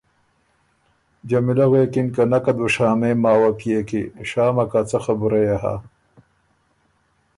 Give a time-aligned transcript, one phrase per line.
[1.29, 5.73] جمیلۀ غوېکِن که ”نکت بُو شامېم ماوه پئے کی شامه کۀ څۀ خبُره يې هۀ“